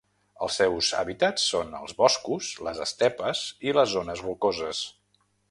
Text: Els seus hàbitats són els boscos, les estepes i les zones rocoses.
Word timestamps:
Els 0.45 0.53
seus 0.59 0.87
hàbitats 1.01 1.43
són 1.49 1.75
els 1.81 1.93
boscos, 1.99 2.49
les 2.69 2.81
estepes 2.87 3.43
i 3.69 3.77
les 3.81 3.95
zones 3.99 4.27
rocoses. 4.27 4.83